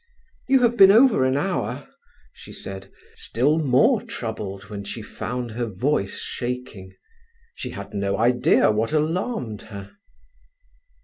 [0.47, 1.87] "You have been over an hour,"
[2.33, 6.93] she said, still more troubled when she found her voice shaking.
[7.53, 9.91] She had no idea what alarmed her.